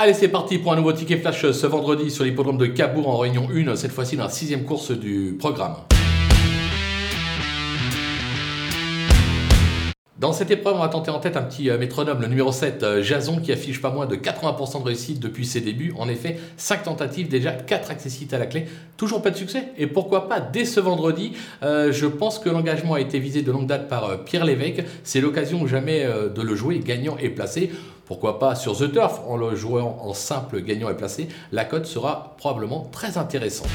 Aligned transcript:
Allez, 0.00 0.14
c'est 0.14 0.28
parti 0.28 0.58
pour 0.58 0.72
un 0.72 0.76
nouveau 0.76 0.92
ticket 0.92 1.16
flash 1.16 1.50
ce 1.50 1.66
vendredi 1.66 2.12
sur 2.12 2.22
l'hippodrome 2.22 2.56
de 2.56 2.66
Cabourg 2.66 3.08
en 3.08 3.18
réunion 3.18 3.48
1, 3.52 3.74
cette 3.74 3.90
fois-ci 3.90 4.16
dans 4.16 4.22
la 4.22 4.30
sixième 4.30 4.64
course 4.64 4.92
du 4.92 5.34
programme. 5.36 5.74
Dans 10.18 10.32
cette 10.32 10.50
épreuve, 10.50 10.74
on 10.74 10.80
va 10.80 10.88
tenter 10.88 11.12
en 11.12 11.20
tête 11.20 11.36
un 11.36 11.42
petit 11.42 11.70
euh, 11.70 11.78
métronome, 11.78 12.20
le 12.20 12.26
numéro 12.26 12.50
7, 12.50 12.82
euh, 12.82 13.02
Jason, 13.04 13.38
qui 13.38 13.52
affiche 13.52 13.80
pas 13.80 13.90
moins 13.90 14.04
de 14.04 14.16
80% 14.16 14.80
de 14.80 14.86
réussite 14.86 15.20
depuis 15.20 15.46
ses 15.46 15.60
débuts. 15.60 15.94
En 15.96 16.08
effet, 16.08 16.40
5 16.56 16.82
tentatives, 16.82 17.28
déjà 17.28 17.52
4 17.52 17.92
accessites 17.92 18.34
à 18.34 18.38
la 18.38 18.46
clé. 18.46 18.66
Toujours 18.96 19.22
pas 19.22 19.30
de 19.30 19.36
succès. 19.36 19.68
Et 19.78 19.86
pourquoi 19.86 20.28
pas 20.28 20.40
dès 20.40 20.64
ce 20.64 20.80
vendredi? 20.80 21.34
Euh, 21.62 21.92
Je 21.92 22.06
pense 22.06 22.40
que 22.40 22.48
l'engagement 22.48 22.94
a 22.94 23.00
été 23.00 23.20
visé 23.20 23.42
de 23.42 23.52
longue 23.52 23.68
date 23.68 23.88
par 23.88 24.24
Pierre 24.24 24.44
Lévesque. 24.44 24.82
C'est 25.04 25.20
l'occasion 25.20 25.68
jamais 25.68 26.04
de 26.04 26.42
le 26.42 26.56
jouer 26.56 26.80
gagnant 26.80 27.16
et 27.20 27.28
placé. 27.28 27.70
Pourquoi 28.04 28.40
pas 28.40 28.56
sur 28.56 28.76
The 28.76 28.92
Turf? 28.92 29.20
En 29.28 29.36
le 29.36 29.54
jouant 29.54 29.98
en 30.00 30.14
simple 30.14 30.62
gagnant 30.62 30.90
et 30.90 30.96
placé 30.96 31.28
La 31.52 31.64
cote 31.64 31.86
sera 31.86 32.34
probablement 32.38 32.88
très 32.90 33.18
intéressante. 33.18 33.68